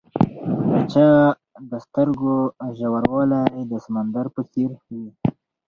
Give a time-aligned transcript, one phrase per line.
[0.69, 1.09] د چا
[1.69, 2.35] د سترګو
[2.77, 5.05] ژوروالی د سمندر په څېر وي.